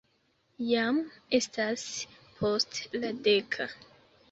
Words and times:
Jam 0.69 1.01
estas 1.41 1.85
post 2.41 2.83
la 2.99 3.15
deka. 3.31 3.71